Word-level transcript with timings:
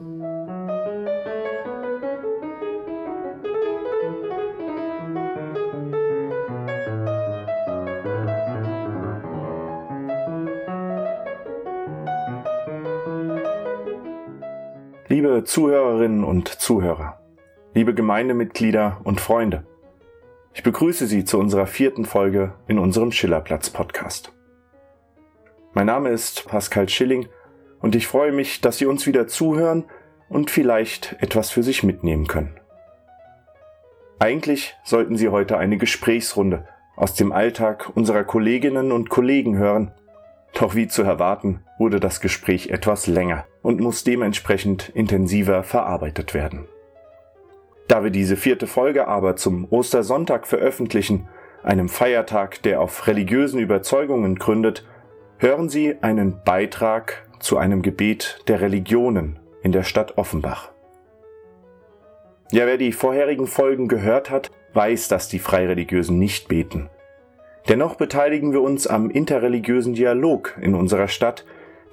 Liebe 0.00 0.14
Zuhörerinnen 15.44 16.24
und 16.24 16.48
Zuhörer, 16.48 17.20
liebe 17.74 17.92
Gemeindemitglieder 17.92 19.02
und 19.04 19.20
Freunde, 19.20 19.66
ich 20.54 20.62
begrüße 20.62 21.06
Sie 21.06 21.26
zu 21.26 21.38
unserer 21.38 21.66
vierten 21.66 22.06
Folge 22.06 22.54
in 22.66 22.78
unserem 22.78 23.12
Schillerplatz-Podcast. 23.12 24.32
Mein 25.74 25.84
Name 25.84 26.08
ist 26.08 26.48
Pascal 26.48 26.88
Schilling 26.88 27.28
und 27.80 27.94
ich 27.94 28.06
freue 28.06 28.32
mich, 28.32 28.60
dass 28.60 28.78
Sie 28.78 28.86
uns 28.86 29.06
wieder 29.06 29.26
zuhören 29.26 29.84
und 30.28 30.50
vielleicht 30.50 31.16
etwas 31.20 31.50
für 31.50 31.62
sich 31.62 31.82
mitnehmen 31.82 32.26
können. 32.26 32.58
Eigentlich 34.18 34.76
sollten 34.84 35.16
Sie 35.16 35.28
heute 35.28 35.56
eine 35.56 35.78
Gesprächsrunde 35.78 36.66
aus 36.94 37.14
dem 37.14 37.32
Alltag 37.32 37.90
unserer 37.94 38.24
Kolleginnen 38.24 38.92
und 38.92 39.08
Kollegen 39.08 39.56
hören, 39.56 39.92
doch 40.52 40.74
wie 40.74 40.88
zu 40.88 41.02
erwarten, 41.02 41.64
wurde 41.78 42.00
das 42.00 42.20
Gespräch 42.20 42.68
etwas 42.68 43.06
länger 43.06 43.46
und 43.62 43.80
muss 43.80 44.04
dementsprechend 44.04 44.90
intensiver 44.90 45.62
verarbeitet 45.62 46.34
werden. 46.34 46.68
Da 47.88 48.04
wir 48.04 48.10
diese 48.10 48.36
vierte 48.36 48.66
Folge 48.66 49.08
aber 49.08 49.36
zum 49.36 49.66
Ostersonntag 49.70 50.46
veröffentlichen, 50.46 51.28
einem 51.62 51.88
Feiertag, 51.88 52.62
der 52.62 52.80
auf 52.80 53.06
religiösen 53.06 53.58
Überzeugungen 53.58 54.36
gründet, 54.36 54.86
hören 55.38 55.68
Sie 55.68 55.96
einen 56.02 56.42
Beitrag 56.44 57.26
zu 57.40 57.56
einem 57.56 57.82
Gebet 57.82 58.44
der 58.48 58.60
Religionen 58.60 59.38
in 59.62 59.72
der 59.72 59.82
Stadt 59.82 60.16
Offenbach. 60.18 60.70
Ja, 62.52 62.66
wer 62.66 62.78
die 62.78 62.92
vorherigen 62.92 63.46
Folgen 63.46 63.88
gehört 63.88 64.30
hat, 64.30 64.50
weiß, 64.74 65.08
dass 65.08 65.28
die 65.28 65.38
Freireligiösen 65.38 66.18
nicht 66.18 66.48
beten. 66.48 66.90
Dennoch 67.68 67.94
beteiligen 67.96 68.52
wir 68.52 68.62
uns 68.62 68.86
am 68.86 69.10
interreligiösen 69.10 69.94
Dialog 69.94 70.56
in 70.60 70.74
unserer 70.74 71.08
Stadt, 71.08 71.44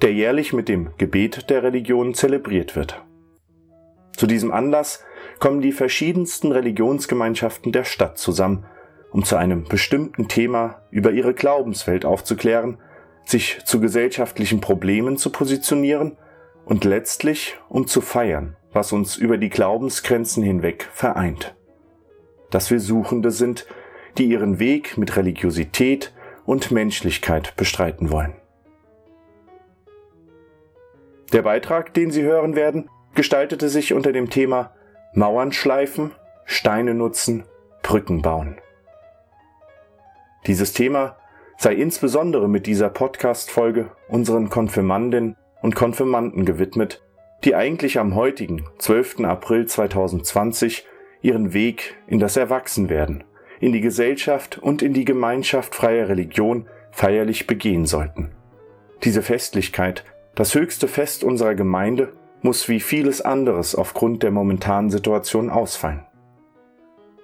der 0.02 0.14
jährlich 0.14 0.53
mit 0.53 0.70
dem 0.70 0.92
Gebet 0.98 1.50
der 1.50 1.64
Religion 1.64 2.14
zelebriert 2.14 2.75
wird. 2.75 3.03
Zu 4.16 4.25
diesem 4.25 4.52
Anlass 4.52 5.03
kommen 5.40 5.62
die 5.62 5.72
verschiedensten 5.72 6.52
Religionsgemeinschaften 6.52 7.72
der 7.72 7.84
Stadt 7.84 8.18
zusammen, 8.18 8.66
um 9.12 9.23
zu 9.23 9.36
einem 9.36 9.64
bestimmten 9.66 10.28
Thema 10.28 10.81
über 10.90 11.12
ihre 11.12 11.34
Glaubenswelt 11.34 12.06
aufzuklären, 12.06 12.80
sich 13.28 13.59
zu 13.66 13.81
gesellschaftlichen 13.81 14.61
Problemen 14.61 15.17
zu 15.17 15.31
positionieren 15.31 16.17
und 16.66 16.86
letztlich 16.86 17.58
um 17.67 17.86
zu 17.86 18.00
feiern, 18.00 18.56
was 18.72 18.94
uns 18.94 19.17
über 19.17 19.38
die 19.38 19.50
Glaubensgrenzen 19.50 20.44
hinweg 20.44 20.88
vereint. 20.94 21.56
Dass 22.50 22.72
wir 22.72 22.80
Suchende 22.80 23.31
sind, 23.31 23.67
die 24.17 24.25
ihren 24.25 24.59
Weg 24.59 24.97
mit 24.97 25.17
Religiosität 25.17 26.14
und 26.45 26.72
Menschlichkeit 26.72 27.56
bestreiten 27.58 28.11
wollen. 28.11 28.34
Der 31.34 31.41
Beitrag, 31.41 31.94
den 31.94 32.12
Sie 32.12 32.23
hören 32.23 32.56
werden, 32.56 32.89
gestaltete 33.14 33.67
sich 33.67 33.94
unter 33.94 34.14
dem 34.14 34.30
Thema 34.30 34.72
Mauern 35.14 35.52
schleifen, 35.52 36.12
Steine 36.45 36.94
nutzen, 36.94 37.44
Brücken 37.84 38.22
bauen. 38.22 38.58
Dieses 40.45 40.72
Thema 40.72 41.17
sei 41.58 41.73
insbesondere 41.73 42.47
mit 42.47 42.67
dieser 42.67 42.89
Podcast-Folge 42.89 43.91
unseren 44.08 44.50
Konfirmandinnen 44.50 45.36
und 45.61 45.75
Konfirmanden 45.75 46.45
gewidmet, 46.45 47.03
die 47.44 47.55
eigentlich 47.55 48.00
am 48.00 48.16
heutigen 48.16 48.66
12. 48.77 49.22
April 49.22 49.66
2020 49.66 50.85
ihren 51.22 51.53
Weg 51.53 51.97
in 52.08 52.19
das 52.19 52.38
Erwachsenwerden, 52.38 53.23
in 53.59 53.73
die 53.73 53.81
Gesellschaft 53.81 54.58
und 54.58 54.81
in 54.81 54.94
die 54.94 55.05
Gemeinschaft 55.05 55.75
freier 55.75 56.09
Religion 56.09 56.67
feierlich 56.91 57.47
begehen 57.47 57.85
sollten. 57.85 58.31
Diese 59.03 59.22
Festlichkeit 59.22 60.03
das 60.35 60.53
höchste 60.53 60.88
Fest 60.88 61.23
unserer 61.23 61.56
Gemeinde 61.56 62.13
muss 62.44 62.69
wie 62.69 62.79
vieles 62.79 63.22
anderes 63.22 63.73
aufgrund 63.73 64.22
der 64.22 64.29
momentanen 64.29 64.91
Situation 64.91 65.50
ausfallen. 65.50 66.06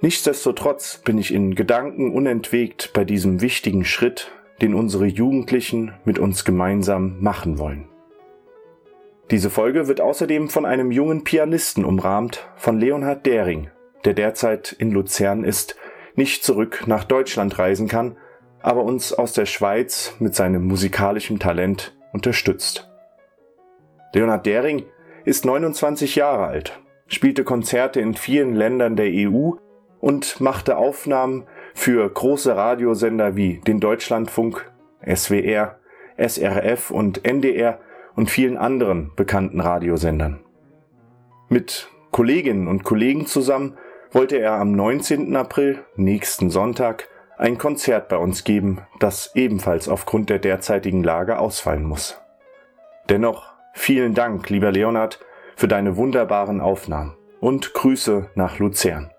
Nichtsdestotrotz 0.03 0.97
bin 0.97 1.17
ich 1.17 1.33
in 1.33 1.55
Gedanken 1.55 2.13
unentwegt 2.13 2.91
bei 2.93 3.05
diesem 3.05 3.39
wichtigen 3.39 3.85
Schritt, 3.85 4.33
den 4.61 4.73
unsere 4.73 5.05
Jugendlichen 5.05 5.93
mit 6.03 6.19
uns 6.19 6.43
gemeinsam 6.43 7.21
machen 7.21 7.57
wollen. 7.57 7.87
Diese 9.31 9.49
Folge 9.49 9.87
wird 9.87 10.01
außerdem 10.01 10.49
von 10.49 10.65
einem 10.65 10.91
jungen 10.91 11.23
Pianisten 11.23 11.85
umrahmt, 11.85 12.45
von 12.57 12.81
Leonhard 12.81 13.25
Dering, 13.25 13.69
der 14.03 14.13
derzeit 14.13 14.73
in 14.73 14.91
Luzern 14.91 15.45
ist, 15.45 15.77
nicht 16.15 16.43
zurück 16.43 16.83
nach 16.85 17.05
Deutschland 17.05 17.57
reisen 17.57 17.87
kann, 17.87 18.17
aber 18.61 18.83
uns 18.83 19.13
aus 19.13 19.31
der 19.31 19.45
Schweiz 19.45 20.17
mit 20.19 20.35
seinem 20.35 20.67
musikalischen 20.67 21.39
Talent 21.39 21.95
unterstützt. 22.11 22.91
Leonhard 24.13 24.45
Dering 24.45 24.83
ist 25.23 25.45
29 25.45 26.17
Jahre 26.17 26.47
alt, 26.47 26.81
spielte 27.07 27.45
Konzerte 27.45 28.01
in 28.01 28.15
vielen 28.15 28.53
Ländern 28.53 28.97
der 28.97 29.07
EU 29.09 29.53
und 30.03 30.41
machte 30.41 30.75
Aufnahmen 30.75 31.45
für 31.73 32.07
große 32.09 32.55
Radiosender 32.55 33.37
wie 33.37 33.61
den 33.65 33.79
Deutschlandfunk, 33.79 34.69
SWR, 35.03 35.79
SRF 36.17 36.91
und 36.91 37.25
NDR 37.25 37.79
und 38.15 38.29
vielen 38.29 38.57
anderen 38.57 39.11
bekannten 39.15 39.61
Radiosendern. 39.61 40.41
Mit 41.47 41.87
Kolleginnen 42.11 42.67
und 42.67 42.83
Kollegen 42.83 43.25
zusammen 43.25 43.77
wollte 44.11 44.37
er 44.37 44.53
am 44.53 44.73
19. 44.73 45.35
April, 45.35 45.79
nächsten 45.95 46.49
Sonntag, 46.49 47.07
ein 47.37 47.57
Konzert 47.57 48.09
bei 48.09 48.17
uns 48.17 48.43
geben, 48.43 48.81
das 48.99 49.31
ebenfalls 49.35 49.87
aufgrund 49.87 50.29
der 50.29 50.39
derzeitigen 50.39 51.03
Lage 51.03 51.39
ausfallen 51.39 51.83
muss. 51.83 52.21
Dennoch 53.09 53.53
Vielen 53.73 54.13
Dank, 54.13 54.49
lieber 54.49 54.71
Leonard, 54.71 55.19
für 55.55 55.67
deine 55.67 55.97
wunderbaren 55.97 56.61
Aufnahmen 56.61 57.17
und 57.39 57.73
Grüße 57.73 58.29
nach 58.35 58.59
Luzern. 58.59 59.12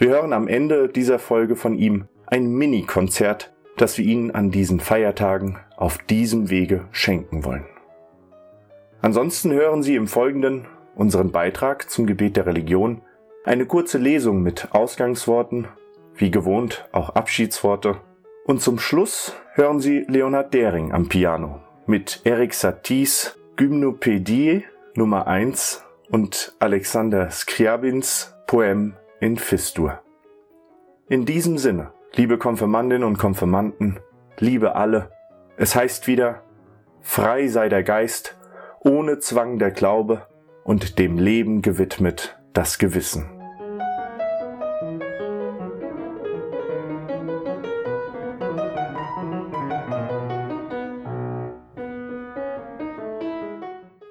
Wir 0.00 0.10
hören 0.10 0.32
am 0.32 0.46
Ende 0.46 0.88
dieser 0.88 1.18
Folge 1.18 1.56
von 1.56 1.74
ihm 1.74 2.06
ein 2.28 2.52
Mini-Konzert, 2.52 3.52
das 3.76 3.98
wir 3.98 4.04
Ihnen 4.04 4.30
an 4.30 4.52
diesen 4.52 4.78
Feiertagen 4.78 5.58
auf 5.76 5.98
diesem 5.98 6.50
Wege 6.50 6.84
schenken 6.92 7.44
wollen. 7.44 7.66
Ansonsten 9.02 9.50
hören 9.50 9.82
Sie 9.82 9.96
im 9.96 10.06
Folgenden 10.06 10.66
unseren 10.94 11.32
Beitrag 11.32 11.90
zum 11.90 12.06
Gebet 12.06 12.36
der 12.36 12.46
Religion, 12.46 13.02
eine 13.44 13.66
kurze 13.66 13.98
Lesung 13.98 14.40
mit 14.40 14.68
Ausgangsworten, 14.70 15.66
wie 16.14 16.30
gewohnt 16.30 16.88
auch 16.92 17.10
Abschiedsworte, 17.10 17.96
und 18.44 18.62
zum 18.62 18.78
Schluss 18.78 19.34
hören 19.54 19.80
Sie 19.80 20.04
Leonard 20.06 20.54
Dering 20.54 20.92
am 20.92 21.08
Piano 21.08 21.60
mit 21.86 22.20
Erik 22.22 22.54
Saties 22.54 23.36
Gymnopädie 23.56 24.62
Nummer 24.94 25.26
1 25.26 25.84
und 26.08 26.54
Alexander 26.60 27.30
Skriabins 27.30 28.32
Poem 28.46 28.94
in 29.20 29.36
Fistur. 29.36 30.00
In 31.08 31.24
diesem 31.24 31.58
Sinne, 31.58 31.92
liebe 32.14 32.38
Konfirmandinnen 32.38 33.06
und 33.06 33.18
Konfirmanden, 33.18 33.98
liebe 34.38 34.76
alle, 34.76 35.10
es 35.56 35.74
heißt 35.74 36.06
wieder, 36.06 36.42
frei 37.00 37.48
sei 37.48 37.68
der 37.68 37.82
Geist, 37.82 38.36
ohne 38.80 39.18
Zwang 39.18 39.58
der 39.58 39.70
Glaube 39.70 40.26
und 40.64 40.98
dem 40.98 41.18
Leben 41.18 41.62
gewidmet 41.62 42.38
das 42.52 42.78
Gewissen. 42.78 43.30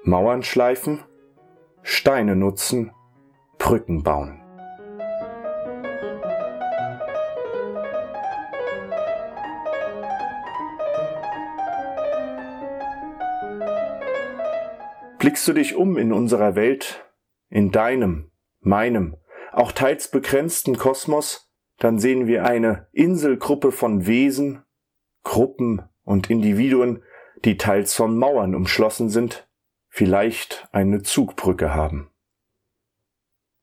Mauern 0.04 0.42
schleifen, 0.42 1.04
Steine 1.82 2.34
nutzen, 2.34 2.92
Brücken 3.58 4.02
bauen. 4.02 4.37
Blickst 15.28 15.46
du 15.46 15.52
dich 15.52 15.76
um 15.76 15.98
in 15.98 16.10
unserer 16.10 16.54
Welt, 16.54 17.04
in 17.50 17.70
deinem, 17.70 18.30
meinem, 18.60 19.18
auch 19.52 19.72
teils 19.72 20.10
begrenzten 20.10 20.78
Kosmos, 20.78 21.52
dann 21.76 21.98
sehen 21.98 22.26
wir 22.26 22.46
eine 22.46 22.88
Inselgruppe 22.92 23.70
von 23.70 24.06
Wesen, 24.06 24.62
Gruppen 25.24 25.82
und 26.02 26.30
Individuen, 26.30 27.02
die 27.44 27.58
teils 27.58 27.92
von 27.92 28.16
Mauern 28.16 28.54
umschlossen 28.54 29.10
sind, 29.10 29.46
vielleicht 29.90 30.66
eine 30.72 31.02
Zugbrücke 31.02 31.74
haben. 31.74 32.10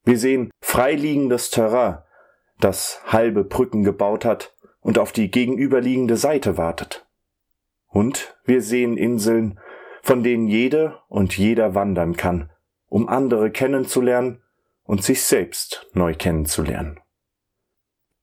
Wir 0.03 0.19
sehen 0.19 0.51
freiliegendes 0.61 1.49
Terrain, 1.49 1.97
das 2.59 3.01
halbe 3.07 3.43
Brücken 3.43 3.83
gebaut 3.83 4.23
hat 4.23 4.55
und 4.81 4.99
auf 4.99 5.11
die 5.11 5.31
gegenüberliegende 5.31 6.17
Seite 6.17 6.59
wartet. 6.59 7.07
Und 7.87 8.37
wir 8.45 8.61
sehen 8.61 8.97
Inseln, 8.97 9.59
von 10.05 10.21
denen 10.21 10.47
jede 10.47 10.99
und 11.09 11.35
jeder 11.35 11.73
wandern 11.73 12.15
kann, 12.15 12.51
um 12.85 13.09
andere 13.09 13.49
kennenzulernen 13.49 14.43
und 14.83 15.03
sich 15.03 15.23
selbst 15.23 15.87
neu 15.93 16.13
kennenzulernen. 16.13 16.99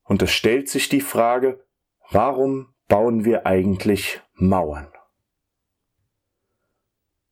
Und 0.04 0.22
es 0.22 0.30
stellt 0.30 0.68
sich 0.68 0.88
die 0.88 1.00
Frage, 1.00 1.64
warum 2.08 2.72
bauen 2.86 3.24
wir 3.24 3.46
eigentlich 3.46 4.20
Mauern? 4.34 4.86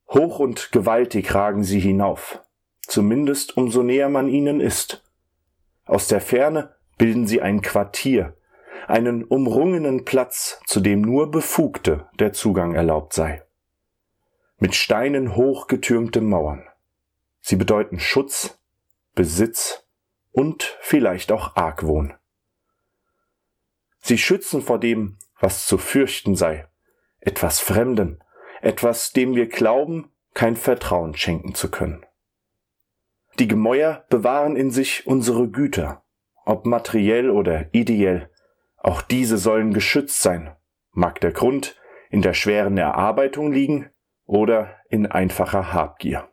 Hoch 0.08 0.40
und 0.40 0.72
gewaltig 0.72 1.32
ragen 1.32 1.62
sie 1.62 1.78
hinauf, 1.78 2.40
zumindest 2.82 3.56
umso 3.56 3.84
näher 3.84 4.08
man 4.08 4.26
ihnen 4.26 4.60
ist. 4.60 5.08
Aus 5.84 6.08
der 6.08 6.20
Ferne 6.20 6.74
bilden 6.98 7.28
sie 7.28 7.40
ein 7.40 7.62
Quartier, 7.62 8.36
einen 8.88 9.22
umrungenen 9.22 10.04
Platz, 10.04 10.60
zu 10.66 10.80
dem 10.80 11.02
nur 11.02 11.30
Befugte 11.30 12.08
der 12.18 12.32
Zugang 12.32 12.74
erlaubt 12.74 13.12
sei. 13.12 13.44
Mit 14.62 14.74
Steinen 14.74 15.36
hochgetürmte 15.36 16.20
Mauern. 16.20 16.68
Sie 17.40 17.56
bedeuten 17.56 17.98
Schutz, 17.98 18.60
Besitz 19.14 19.86
und 20.32 20.76
vielleicht 20.82 21.32
auch 21.32 21.56
Argwohn. 21.56 22.12
Sie 24.00 24.18
schützen 24.18 24.60
vor 24.60 24.78
dem, 24.78 25.16
was 25.40 25.64
zu 25.64 25.78
fürchten 25.78 26.36
sei, 26.36 26.68
etwas 27.20 27.58
Fremden, 27.58 28.22
etwas, 28.60 29.12
dem 29.12 29.34
wir 29.34 29.48
glauben, 29.48 30.12
kein 30.34 30.56
Vertrauen 30.56 31.16
schenken 31.16 31.54
zu 31.54 31.70
können. 31.70 32.04
Die 33.38 33.48
Gemäuer 33.48 34.04
bewahren 34.10 34.56
in 34.56 34.70
sich 34.70 35.06
unsere 35.06 35.48
Güter, 35.48 36.04
ob 36.44 36.66
materiell 36.66 37.30
oder 37.30 37.72
ideell. 37.72 38.28
Auch 38.76 39.00
diese 39.00 39.38
sollen 39.38 39.72
geschützt 39.72 40.20
sein. 40.20 40.54
Mag 40.92 41.18
der 41.22 41.32
Grund 41.32 41.80
in 42.10 42.20
der 42.20 42.34
schweren 42.34 42.76
Erarbeitung 42.76 43.52
liegen 43.52 43.88
oder 44.30 44.76
in 44.88 45.06
einfacher 45.06 45.72
Habgier. 45.72 46.28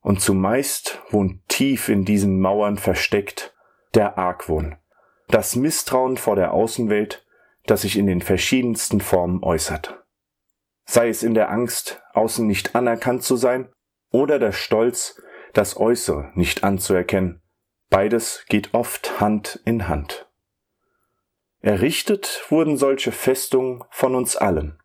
Und 0.00 0.20
zumeist 0.20 1.00
wohnt 1.10 1.48
tief 1.48 1.88
in 1.88 2.04
diesen 2.04 2.40
Mauern 2.40 2.76
versteckt 2.76 3.54
der 3.94 4.18
Argwohn, 4.18 4.76
das 5.28 5.54
Misstrauen 5.54 6.16
vor 6.16 6.34
der 6.34 6.52
Außenwelt, 6.52 7.24
das 7.66 7.82
sich 7.82 7.96
in 7.96 8.08
den 8.08 8.20
verschiedensten 8.20 9.00
Formen 9.00 9.44
äußert. 9.44 10.02
Sei 10.86 11.08
es 11.08 11.22
in 11.22 11.34
der 11.34 11.50
Angst, 11.50 12.02
außen 12.14 12.44
nicht 12.44 12.74
anerkannt 12.74 13.22
zu 13.22 13.36
sein, 13.36 13.68
oder 14.10 14.40
der 14.40 14.50
Stolz, 14.50 15.22
das 15.52 15.76
Äußere 15.76 16.32
nicht 16.34 16.64
anzuerkennen. 16.64 17.42
Beides 17.90 18.44
geht 18.48 18.74
oft 18.74 19.20
Hand 19.20 19.60
in 19.64 19.86
Hand. 19.86 20.28
Errichtet 21.60 22.44
wurden 22.48 22.76
solche 22.76 23.12
Festungen 23.12 23.84
von 23.90 24.16
uns 24.16 24.34
allen, 24.34 24.80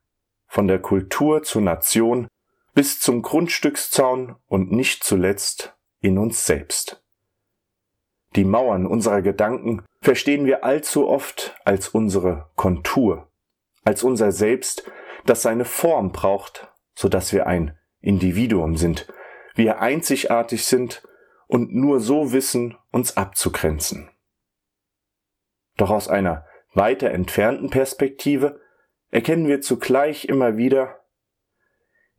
von 0.56 0.69
der 0.69 0.80
Kultur 0.80 1.44
zur 1.44 1.62
Nation 1.62 2.30
bis 2.74 3.02
zum 3.02 3.22
Grundstückszaun 3.22 4.38
und 4.48 4.72
nicht 4.72 5.04
zuletzt 5.04 5.75
in 6.00 6.18
uns 6.18 6.46
selbst. 6.46 7.04
Die 8.38 8.46
Mauern 8.46 8.86
unserer 8.86 9.22
Gedanken 9.22 9.84
verstehen 10.00 10.46
wir 10.46 10.63
allzu 10.63 11.10
oft 11.10 11.60
als 11.66 11.90
unsere 11.90 12.50
Kontur, 12.56 13.28
als 13.84 14.02
unser 14.02 14.31
Selbst, 14.31 14.90
das 15.25 15.42
seine 15.42 15.66
Form 15.66 16.13
braucht, 16.13 16.72
so 16.94 17.10
dass 17.10 17.34
wir 17.34 17.48
ein 17.48 17.78
Individuum 18.00 18.78
sind, 18.78 19.12
wir 19.56 19.81
einzigartig 19.81 20.63
sind 20.63 21.06
und 21.48 21.75
nur 21.75 22.00
so 22.00 22.31
wissen, 22.31 22.78
uns 22.94 23.18
abzugrenzen. 23.18 24.10
Doch 25.75 25.90
aus 25.90 26.07
einer 26.07 26.46
weiter 26.74 27.12
entfernten 27.12 27.69
Perspektive 27.69 28.62
erkennen 29.12 29.48
wir 29.48 29.62
zugleich 29.62 30.25
immer 30.25 30.57
wieder, 30.57 31.00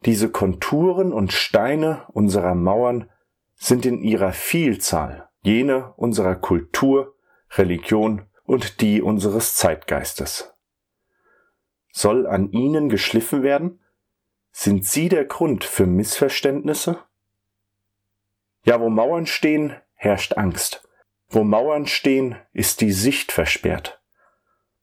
diese 0.05 0.31
Konturen 0.31 1.13
und 1.13 1.33
Steine 1.33 2.07
unserer 2.13 2.55
Mauern 2.55 3.11
sind 3.55 3.87
in 3.87 4.01
ihrer 4.01 4.33
Vielzahl 4.33 5.29
jene 5.41 5.93
unserer 5.95 6.37
Kultur, 6.37 7.15
Religion 7.53 8.27
und 8.45 8.81
die 8.81 9.01
unseres 9.01 9.55
Zeitgeistes. 9.55 10.55
Soll 11.93 12.27
an 12.27 12.51
ihnen 12.51 12.89
geschliffen 12.89 13.43
werden? 13.43 13.81
Sind 14.51 14.85
sie 14.85 15.09
der 15.09 15.25
Grund 15.25 15.65
für 15.65 15.87
Missverständnisse? 15.87 16.99
Ja, 18.65 18.81
wo 18.81 18.91
Mauern 18.91 19.27
stehen, 19.27 19.75
herrscht 19.95 20.37
Angst. 20.37 20.87
Wo 21.29 21.45
Mauern 21.45 21.87
stehen, 21.87 22.37
ist 22.53 22.81
die 22.81 22.93
Sicht 22.93 23.33
versperrt. 23.33 24.01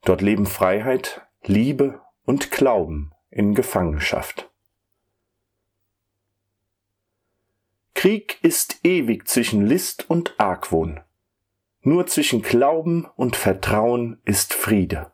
Dort 0.03 0.21
leben 0.21 0.45
Freiheit, 0.45 1.27
Liebe 1.45 1.99
und 2.23 2.51
Glauben 2.51 3.11
in 3.29 3.53
Gefangenschaft. 3.53 4.49
Krieg 7.93 8.41
ist 8.41 8.79
ewig 8.85 9.27
zwischen 9.27 9.65
List 9.65 10.09
und 10.09 10.39
Argwohn. 10.39 11.01
Nur 11.81 12.07
zwischen 12.07 12.43
Glauben 12.43 13.07
und 13.17 13.35
Vertrauen 13.35 14.21
ist 14.23 14.53
Friede, 14.53 15.11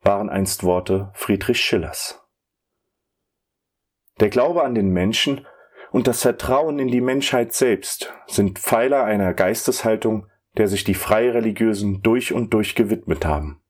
waren 0.00 0.30
einst 0.30 0.64
Worte 0.64 1.10
Friedrich 1.12 1.60
Schillers. 1.60 2.24
Der 4.20 4.30
Glaube 4.30 4.64
an 4.64 4.74
den 4.74 4.88
Menschen 4.88 5.46
und 5.90 6.06
das 6.06 6.22
Vertrauen 6.22 6.78
in 6.78 6.88
die 6.88 7.02
Menschheit 7.02 7.52
selbst 7.52 8.10
sind 8.26 8.58
Pfeiler 8.58 9.04
einer 9.04 9.34
Geisteshaltung, 9.34 10.28
der 10.56 10.66
sich 10.66 10.82
die 10.82 10.94
Freireligiösen 10.94 12.00
durch 12.00 12.32
und 12.32 12.54
durch 12.54 12.74
gewidmet 12.74 13.26
haben. 13.26 13.60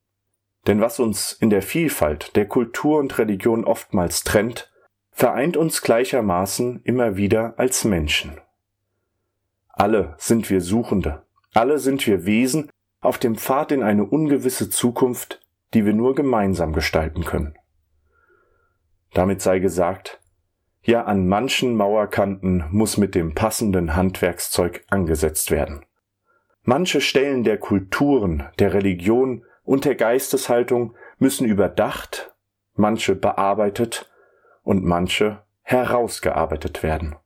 Denn 0.66 0.80
was 0.80 0.98
uns 0.98 1.32
in 1.32 1.50
der 1.50 1.62
Vielfalt 1.62 2.36
der 2.36 2.46
Kultur 2.46 2.98
und 2.98 3.18
Religion 3.18 3.64
oftmals 3.64 4.24
trennt, 4.24 4.72
vereint 5.10 5.56
uns 5.56 5.82
gleichermaßen 5.82 6.80
immer 6.84 7.16
wieder 7.16 7.54
als 7.58 7.84
Menschen. 7.84 8.40
Alle 9.68 10.14
sind 10.18 10.50
wir 10.50 10.60
Suchende, 10.60 11.24
alle 11.52 11.78
sind 11.78 12.06
wir 12.06 12.26
Wesen 12.26 12.70
auf 13.00 13.18
dem 13.18 13.36
Pfad 13.36 13.72
in 13.72 13.82
eine 13.82 14.04
ungewisse 14.04 14.70
Zukunft, 14.70 15.40
die 15.74 15.84
wir 15.84 15.92
nur 15.92 16.14
gemeinsam 16.14 16.72
gestalten 16.72 17.24
können. 17.24 17.54
Damit 19.12 19.42
sei 19.42 19.58
gesagt, 19.58 20.20
ja 20.82 21.04
an 21.04 21.28
manchen 21.28 21.76
Mauerkanten 21.76 22.64
muss 22.70 22.96
mit 22.96 23.14
dem 23.14 23.34
passenden 23.34 23.94
Handwerkszeug 23.94 24.84
angesetzt 24.88 25.50
werden. 25.50 25.84
Manche 26.62 27.00
Stellen 27.00 27.44
der 27.44 27.58
Kulturen, 27.58 28.44
der 28.58 28.72
Religion 28.74 29.44
und 29.64 29.84
der 29.84 29.96
Geisteshaltung 29.96 30.94
müssen 31.18 31.46
überdacht, 31.46 32.34
manche 32.74 33.14
bearbeitet 33.14 34.10
und 34.62 34.84
manche 34.84 35.42
herausgearbeitet 35.62 36.82
werden. 36.82 37.16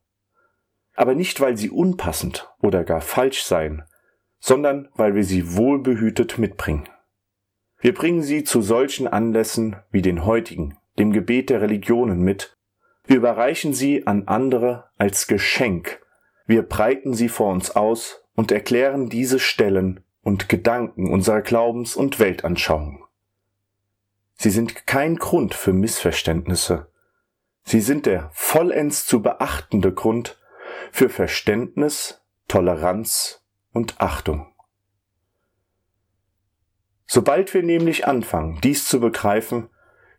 Aber 0.95 1.15
nicht, 1.15 1.39
weil 1.39 1.57
sie 1.57 1.69
unpassend 1.69 2.53
oder 2.61 2.83
gar 2.83 3.01
falsch 3.01 3.43
seien, 3.43 3.83
sondern 4.39 4.89
weil 4.95 5.15
wir 5.15 5.23
sie 5.23 5.55
wohlbehütet 5.55 6.37
mitbringen. 6.37 6.89
Wir 7.79 7.93
bringen 7.93 8.21
sie 8.21 8.43
zu 8.43 8.61
solchen 8.61 9.07
Anlässen 9.07 9.77
wie 9.91 10.01
den 10.01 10.25
heutigen, 10.25 10.77
dem 10.97 11.13
Gebet 11.13 11.49
der 11.49 11.61
Religionen 11.61 12.21
mit, 12.21 12.57
wir 13.05 13.17
überreichen 13.17 13.73
sie 13.73 14.05
an 14.05 14.27
andere 14.27 14.89
als 14.97 15.27
Geschenk, 15.27 16.01
wir 16.45 16.63
breiten 16.63 17.13
sie 17.13 17.29
vor 17.29 17.51
uns 17.51 17.71
aus 17.75 18.25
und 18.35 18.51
erklären 18.51 19.09
diese 19.09 19.39
Stellen 19.39 20.03
und 20.29 20.47
Gedanken 20.47 21.11
unserer 21.11 21.41
Glaubens- 21.41 21.95
und 21.95 22.19
Weltanschauung. 22.19 23.03
Sie 24.35 24.51
sind 24.51 24.85
kein 24.85 25.15
Grund 25.15 25.55
für 25.55 25.73
Missverständnisse, 25.73 26.87
Sie 27.63 27.81
sind 27.81 28.05
der 28.05 28.29
vollends 28.31 29.05
zu 29.05 29.21
beachtende 29.21 29.91
Grund 29.91 30.39
für 30.91 31.09
Verständnis, 31.09 32.21
Toleranz 32.47 33.43
und 33.73 34.01
Achtung. 34.01 34.53
Sobald 37.05 37.53
wir 37.53 37.63
nämlich 37.63 38.07
anfangen, 38.07 38.59
dies 38.63 38.87
zu 38.87 38.99
begreifen, 38.99 39.69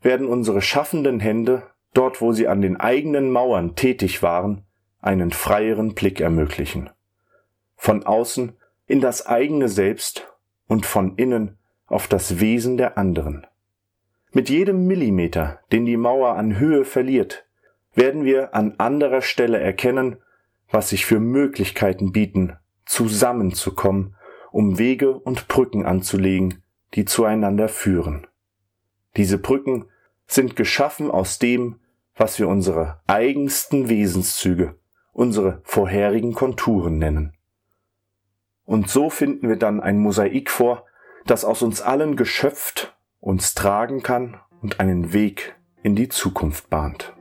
werden 0.01 0.27
unsere 0.27 0.61
schaffenden 0.61 1.19
Hände, 1.19 1.63
dort 1.93 2.21
wo 2.21 2.31
sie 2.31 2.47
an 2.47 2.61
den 2.61 2.77
eigenen 2.77 3.31
Mauern 3.31 3.75
tätig 3.75 4.21
waren, 4.21 4.65
einen 4.99 5.31
freieren 5.31 5.93
Blick 5.93 6.21
ermöglichen. 6.21 6.89
Von 7.75 8.05
außen 8.05 8.57
in 8.91 8.99
das 8.99 9.25
eigene 9.25 9.69
Selbst 9.69 10.27
und 10.67 10.85
von 10.85 11.15
innen 11.15 11.57
auf 11.87 12.09
das 12.09 12.41
Wesen 12.41 12.75
der 12.75 12.97
anderen. 12.97 13.47
Mit 14.33 14.49
jedem 14.49 14.85
Millimeter, 14.85 15.61
den 15.71 15.85
die 15.85 15.95
Mauer 15.95 16.35
an 16.35 16.59
Höhe 16.59 16.83
verliert, 16.83 17.45
werden 17.93 18.25
wir 18.25 18.53
an 18.53 18.75
anderer 18.79 19.21
Stelle 19.21 19.61
erkennen, 19.61 20.17
was 20.69 20.89
sich 20.89 21.05
für 21.05 21.21
Möglichkeiten 21.21 22.11
bieten, 22.11 22.57
zusammenzukommen, 22.85 24.17
um 24.51 24.77
Wege 24.77 25.13
und 25.13 25.47
Brücken 25.47 25.85
anzulegen, 25.85 26.61
die 26.93 27.05
zueinander 27.05 27.69
führen. 27.69 28.27
Diese 29.15 29.37
Brücken 29.37 29.85
sind 30.27 30.57
geschaffen 30.57 31.09
aus 31.09 31.39
dem, 31.39 31.79
was 32.13 32.39
wir 32.39 32.49
unsere 32.49 32.99
eigensten 33.07 33.87
Wesenszüge, 33.87 34.75
unsere 35.13 35.61
vorherigen 35.63 36.33
Konturen 36.33 36.97
nennen. 36.97 37.37
Und 38.71 38.89
so 38.89 39.09
finden 39.09 39.49
wir 39.49 39.57
dann 39.57 39.81
ein 39.81 39.99
Mosaik 39.99 40.49
vor, 40.49 40.85
das 41.25 41.43
aus 41.43 41.61
uns 41.61 41.81
allen 41.81 42.15
geschöpft 42.15 42.95
uns 43.19 43.53
tragen 43.53 44.01
kann 44.01 44.39
und 44.61 44.79
einen 44.79 45.11
Weg 45.11 45.57
in 45.83 45.93
die 45.97 46.07
Zukunft 46.07 46.69
bahnt. 46.69 47.13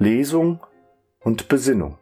Lesung 0.00 0.58
und 1.20 1.46
Besinnung. 1.46 1.98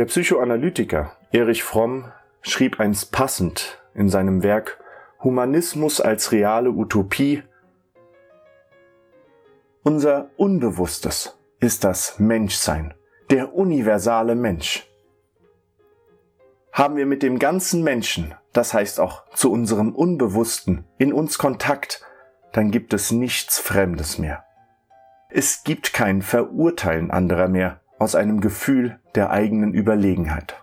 Der 0.00 0.06
Psychoanalytiker 0.06 1.12
Erich 1.30 1.62
Fromm 1.62 2.10
schrieb 2.40 2.80
einst 2.80 3.12
passend 3.12 3.82
in 3.92 4.08
seinem 4.08 4.42
Werk 4.42 4.82
Humanismus 5.22 6.00
als 6.00 6.32
reale 6.32 6.70
Utopie 6.70 7.42
Unser 9.82 10.30
Unbewusstes 10.38 11.38
ist 11.58 11.84
das 11.84 12.18
Menschsein, 12.18 12.94
der 13.28 13.54
universale 13.54 14.36
Mensch. 14.36 14.88
Haben 16.72 16.96
wir 16.96 17.04
mit 17.04 17.22
dem 17.22 17.38
ganzen 17.38 17.84
Menschen, 17.84 18.34
das 18.54 18.72
heißt 18.72 19.00
auch 19.00 19.28
zu 19.34 19.52
unserem 19.52 19.94
Unbewussten, 19.94 20.86
in 20.96 21.12
uns 21.12 21.36
Kontakt, 21.36 22.02
dann 22.54 22.70
gibt 22.70 22.94
es 22.94 23.10
nichts 23.10 23.58
Fremdes 23.58 24.16
mehr. 24.16 24.44
Es 25.28 25.62
gibt 25.62 25.92
kein 25.92 26.22
Verurteilen 26.22 27.10
anderer 27.10 27.48
mehr, 27.48 27.82
aus 28.00 28.14
einem 28.14 28.40
Gefühl 28.40 28.98
der 29.14 29.30
eigenen 29.30 29.74
Überlegenheit. 29.74 30.56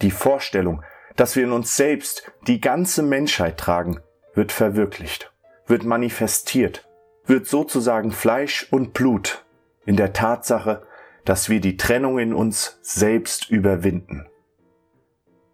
Die 0.00 0.12
Vorstellung, 0.12 0.82
dass 1.16 1.36
wir 1.36 1.42
in 1.42 1.52
uns 1.52 1.76
selbst 1.76 2.30
die 2.46 2.60
ganze 2.60 3.02
Menschheit 3.02 3.58
tragen, 3.58 3.98
wird 4.32 4.52
verwirklicht, 4.52 5.32
wird 5.66 5.84
manifestiert, 5.84 6.88
wird 7.26 7.48
sozusagen 7.48 8.12
Fleisch 8.12 8.68
und 8.70 8.94
Blut 8.94 9.44
in 9.84 9.96
der 9.96 10.12
Tatsache, 10.12 10.86
dass 11.24 11.48
wir 11.48 11.60
die 11.60 11.76
Trennung 11.76 12.18
in 12.20 12.32
uns 12.32 12.78
selbst 12.82 13.50
überwinden. 13.50 14.26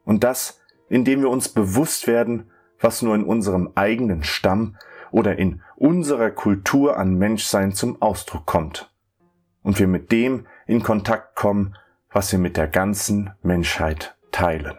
Und 0.04 0.24
das, 0.24 0.60
indem 0.90 1.22
wir 1.22 1.30
uns 1.30 1.48
bewusst 1.48 2.06
werden, 2.06 2.50
was 2.78 3.00
nur 3.00 3.14
in 3.14 3.24
unserem 3.24 3.72
eigenen 3.74 4.22
Stamm 4.22 4.76
oder 5.10 5.38
in 5.38 5.62
unserer 5.76 6.30
Kultur 6.30 6.98
an 6.98 7.14
Menschsein 7.14 7.72
zum 7.72 8.00
Ausdruck 8.02 8.44
kommt 8.44 8.90
und 9.68 9.78
wir 9.78 9.86
mit 9.86 10.12
dem 10.12 10.46
in 10.66 10.82
Kontakt 10.82 11.36
kommen, 11.36 11.76
was 12.10 12.32
wir 12.32 12.38
mit 12.38 12.56
der 12.56 12.68
ganzen 12.68 13.34
Menschheit 13.42 14.16
teilen. 14.32 14.78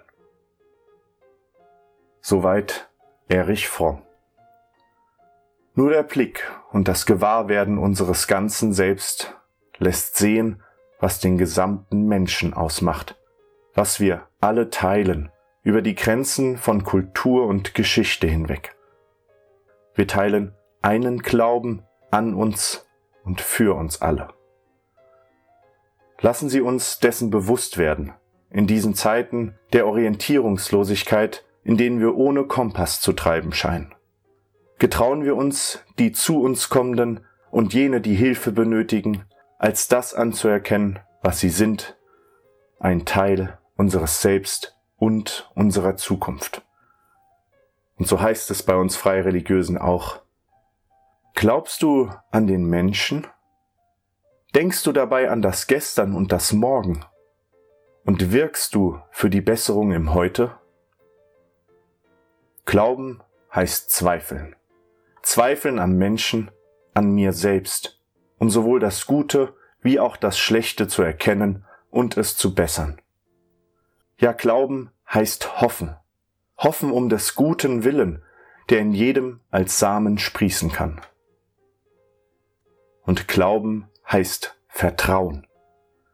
Soweit 2.22 2.90
Erich 3.28 3.68
Fromm. 3.68 4.02
Nur 5.76 5.92
der 5.92 6.02
Blick 6.02 6.52
und 6.72 6.88
das 6.88 7.06
Gewahrwerden 7.06 7.78
unseres 7.78 8.26
ganzen 8.26 8.74
Selbst 8.74 9.36
lässt 9.78 10.18
sehen, 10.18 10.64
was 11.00 11.20
den 11.20 11.38
gesamten 11.38 12.08
Menschen 12.08 12.56
ausmacht, 12.56 13.16
was 13.76 14.00
wir 14.00 14.26
alle 14.42 14.72
teilen 14.72 15.32
über 15.62 15.84
die 15.84 15.94
Grenzen 15.94 16.58
von 16.58 16.84
Kultur 16.84 17.46
und 17.46 17.76
Geschichte 17.76 18.26
hinweg. 18.26 18.76
Wir 19.94 20.08
teilen 20.08 20.56
einen 20.82 21.20
Glauben 21.20 21.84
an 22.10 22.34
uns 22.34 22.88
und 23.24 23.40
für 23.40 23.76
uns 23.76 24.02
alle. 24.02 24.39
Lassen 26.22 26.50
Sie 26.50 26.62
uns 26.62 27.00
dessen 27.00 27.30
bewusst 27.30 27.78
werden, 27.78 28.14
in 28.50 28.68
diesen 28.68 28.94
Zeiten 28.94 29.56
der 29.74 29.88
Orientierungslosigkeit, 29.88 31.46
in 31.64 31.78
denen 31.78 32.00
wir 32.00 32.16
ohne 32.16 32.46
Kompass 32.46 33.00
zu 33.00 33.14
treiben 33.14 33.54
scheinen. 33.54 33.94
Getrauen 34.80 35.24
wir 35.24 35.36
uns, 35.36 35.84
die 35.98 36.12
zu 36.12 36.42
uns 36.42 36.70
kommenden 36.70 37.26
und 37.52 37.74
jene, 37.74 38.02
die 38.02 38.16
Hilfe 38.16 38.52
benötigen, 38.52 39.26
als 39.58 39.88
das 39.88 40.14
anzuerkennen, 40.14 41.00
was 41.22 41.40
sie 41.40 41.50
sind, 41.50 41.98
ein 42.80 43.06
Teil 43.06 43.58
unseres 43.76 44.22
Selbst 44.22 44.78
und 44.98 45.50
unserer 45.56 45.96
Zukunft. 45.96 46.64
Und 47.98 48.08
so 48.08 48.22
heißt 48.22 48.50
es 48.52 48.64
bei 48.64 48.76
uns 48.76 48.96
Freireligiösen 48.96 49.78
auch. 49.78 50.22
Glaubst 51.34 51.82
du 51.82 52.10
an 52.32 52.48
den 52.48 52.66
Menschen? 52.66 53.28
Denkst 54.56 54.82
du 54.82 54.92
dabei 54.92 55.30
an 55.30 55.44
das 55.44 55.68
Gestern 55.68 56.16
und 56.16 56.32
das 56.32 56.54
Morgen? 56.54 57.06
Und 58.04 58.32
wirkst 58.32 58.74
du 58.74 59.00
für 59.12 59.30
die 59.30 59.42
Besserung 59.42 59.92
im 59.92 60.16
Heute? 60.16 60.58
Glauben 62.66 63.22
heißt 63.54 63.92
Zweifeln. 63.92 64.56
Zweifeln 65.22 65.78
am 65.78 65.98
Menschen, 65.98 66.50
an 66.96 67.12
mir 67.12 67.32
selbst, 67.34 68.00
um 68.40 68.50
sowohl 68.50 68.80
das 68.80 69.06
Gute 69.06 69.54
wie 69.82 70.00
auch 70.00 70.18
das 70.18 70.40
Schlechte 70.40 70.88
zu 70.88 71.04
erkennen 71.04 71.66
und 71.92 72.18
es 72.18 72.36
zu 72.36 72.56
bessern. 72.56 73.00
Ja, 74.18 74.32
Glauben 74.32 74.90
heißt 75.14 75.62
hoffen. 75.62 75.96
Hoffen 76.58 76.92
um 76.92 77.10
des 77.10 77.36
guten 77.36 77.84
Willen, 77.84 78.24
der 78.70 78.80
in 78.80 78.94
jedem 78.94 79.42
als 79.52 79.78
Samen 79.78 80.18
sprießen 80.18 80.72
kann. 80.72 81.02
Und 83.04 83.28
Glauben 83.28 83.89
heißt 84.12 84.58
Vertrauen. 84.68 85.46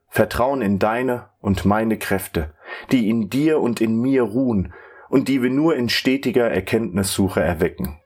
Vertrauen 0.08 0.62
in 0.62 0.80
deine 0.80 1.30
und 1.42 1.66
meine 1.66 1.98
Kräfte, 1.98 2.54
die 2.92 3.10
in 3.10 3.30
dir 3.30 3.60
und 3.60 3.82
in 3.82 4.00
mir 4.00 4.24
ruhen 4.24 4.74
und 5.10 5.28
die 5.28 5.42
wir 5.42 5.50
nur 5.50 5.76
in 5.76 5.90
stetiger 5.90 6.50
Erkenntnissuche 6.50 7.42
erwecken. 7.42 8.00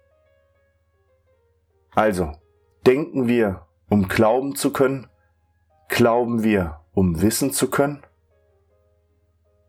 Also, 1.92 2.32
denken 2.86 3.28
wir, 3.28 3.66
um 3.90 4.08
glauben 4.08 4.56
zu 4.56 4.72
können? 4.72 5.08
Glauben 5.88 6.44
wir, 6.44 6.82
um 6.94 7.22
wissen 7.22 7.52
zu 7.52 7.70
können? 7.70 8.04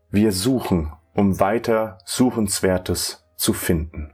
Wir 0.09 0.31
suchen, 0.31 0.91
um 1.13 1.39
weiter 1.39 1.97
Suchenswertes 2.05 3.25
zu 3.35 3.53
finden. 3.53 4.13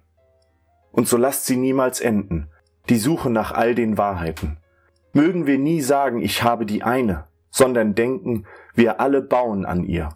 Und 0.92 1.08
so 1.08 1.18
lasst 1.18 1.46
sie 1.46 1.58
niemals 1.58 2.00
enden, 2.00 2.50
die 2.90 2.98
Suche 2.98 3.30
nach 3.30 3.52
all 3.52 3.76
den 3.76 3.98
Wahrheiten, 3.98 4.57
Mögen 5.18 5.48
wir 5.48 5.58
nie 5.58 5.82
sagen, 5.82 6.22
ich 6.22 6.44
habe 6.44 6.68
die 6.68 6.84
eine, 6.84 7.24
sondern 7.50 7.96
denken, 7.96 8.46
wir 8.76 9.02
alle 9.02 9.24
bauen 9.24 9.66
an 9.66 9.84
ihr. 9.84 10.10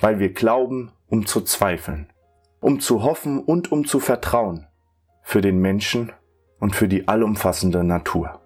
Weil 0.00 0.18
wir 0.18 0.32
glauben, 0.32 0.90
um 1.08 1.26
zu 1.26 1.42
zweifeln, 1.42 2.10
um 2.60 2.80
zu 2.80 3.02
hoffen 3.02 3.44
und 3.44 3.70
um 3.70 3.84
zu 3.84 4.00
vertrauen, 4.00 4.66
für 5.20 5.42
den 5.42 5.58
Menschen 5.58 6.12
und 6.60 6.74
für 6.74 6.88
die 6.88 7.08
allumfassende 7.08 7.84
Natur. 7.84 8.40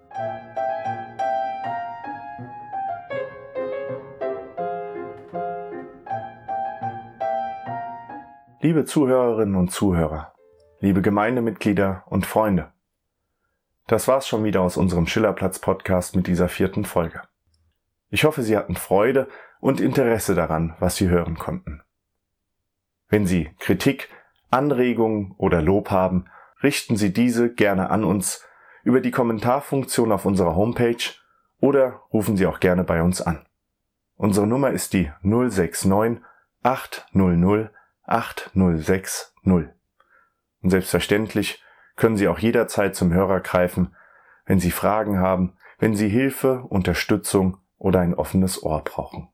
Liebe 8.59 8.83
Zuhörerinnen 8.83 9.55
und 9.55 9.71
Zuhörer, 9.71 10.33
liebe 10.81 11.01
Gemeindemitglieder 11.01 12.03
und 12.07 12.25
Freunde, 12.25 12.74
das 13.87 14.07
war's 14.07 14.27
schon 14.27 14.43
wieder 14.43 14.61
aus 14.61 14.77
unserem 14.77 15.07
Schillerplatz-Podcast 15.07 16.15
mit 16.15 16.27
dieser 16.27 16.49
vierten 16.49 16.85
Folge. 16.85 17.21
Ich 18.09 18.23
hoffe, 18.23 18.41
Sie 18.41 18.57
hatten 18.57 18.75
Freude 18.75 19.27
und 19.59 19.81
Interesse 19.81 20.35
daran, 20.35 20.75
was 20.79 20.95
Sie 20.95 21.09
hören 21.09 21.37
konnten. 21.37 21.81
Wenn 23.09 23.27
Sie 23.27 23.51
Kritik, 23.59 24.09
Anregungen 24.49 25.33
oder 25.37 25.61
Lob 25.61 25.91
haben, 25.91 26.25
richten 26.63 26.97
Sie 26.97 27.13
diese 27.13 27.53
gerne 27.53 27.89
an 27.89 28.03
uns 28.03 28.43
über 28.83 29.01
die 29.01 29.11
Kommentarfunktion 29.11 30.11
auf 30.11 30.25
unserer 30.25 30.55
Homepage 30.55 31.13
oder 31.59 32.01
rufen 32.13 32.37
Sie 32.37 32.45
auch 32.47 32.59
gerne 32.59 32.83
bei 32.83 33.01
uns 33.01 33.21
an. 33.21 33.45
Unsere 34.15 34.47
Nummer 34.47 34.71
ist 34.71 34.93
die 34.93 35.11
069 35.21 36.23
800 36.63 37.71
8060. 38.05 39.33
Und 39.43 40.69
selbstverständlich 40.69 41.63
können 41.95 42.17
Sie 42.17 42.27
auch 42.27 42.39
jederzeit 42.39 42.95
zum 42.95 43.13
Hörer 43.13 43.39
greifen, 43.39 43.95
wenn 44.45 44.59
Sie 44.59 44.71
Fragen 44.71 45.19
haben, 45.19 45.57
wenn 45.79 45.95
Sie 45.95 46.09
Hilfe, 46.09 46.63
Unterstützung 46.69 47.57
oder 47.77 47.99
ein 47.99 48.13
offenes 48.13 48.63
Ohr 48.63 48.83
brauchen. 48.83 49.29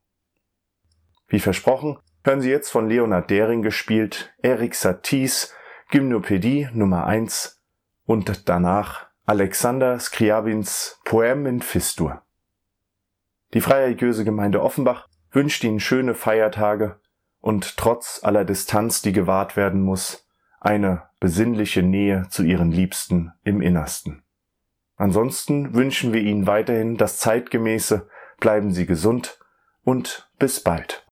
Wie 1.27 1.39
versprochen, 1.39 1.97
hören 2.23 2.41
Sie 2.41 2.49
jetzt 2.49 2.69
von 2.69 2.89
Leonard 2.89 3.29
Dering 3.29 3.61
gespielt 3.61 4.33
Erik 4.41 4.75
Saties 4.75 5.53
Gymnopädie 5.89 6.69
Nummer 6.73 7.05
1 7.05 7.61
und 8.05 8.49
danach 8.49 9.07
Alexander 9.25 9.99
Skriabins 9.99 10.99
Poem 11.05 11.45
in 11.45 11.61
Fistur. 11.61 12.21
Die 13.53 13.61
Freireligiöse 13.61 14.23
Gemeinde 14.23 14.61
Offenbach 14.61 15.07
wünscht 15.31 15.63
Ihnen 15.63 15.79
schöne 15.79 16.15
Feiertage 16.15 16.99
und 17.39 17.77
trotz 17.77 18.21
aller 18.23 18.45
Distanz, 18.45 19.01
die 19.01 19.13
gewahrt 19.13 19.55
werden 19.55 19.81
muss, 19.81 20.27
eine 20.61 21.09
besinnliche 21.19 21.83
Nähe 21.83 22.27
zu 22.29 22.43
ihren 22.43 22.71
Liebsten 22.71 23.33
im 23.43 23.61
Innersten. 23.61 24.23
Ansonsten 24.95 25.73
wünschen 25.73 26.13
wir 26.13 26.21
Ihnen 26.21 26.45
weiterhin 26.45 26.95
das 26.95 27.17
zeitgemäße, 27.17 28.07
bleiben 28.39 28.71
Sie 28.71 28.85
gesund 28.85 29.39
und 29.83 30.31
bis 30.37 30.61
bald. 30.61 31.05